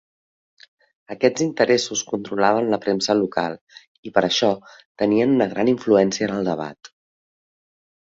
[1.15, 4.53] Aquests interessos controlaven la premsa local i, per això,
[5.05, 6.95] tenien una gran influència en el debat.